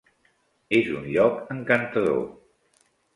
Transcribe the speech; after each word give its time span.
És 0.77 0.87
un 1.01 1.05
lloc 1.15 1.37
encantador. 1.57 2.17